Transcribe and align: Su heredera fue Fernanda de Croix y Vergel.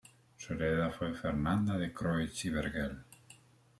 Su 0.35 0.53
heredera 0.55 0.89
fue 0.89 1.13
Fernanda 1.13 1.77
de 1.77 1.93
Croix 1.93 2.27
y 2.45 2.49
Vergel. 2.49 3.03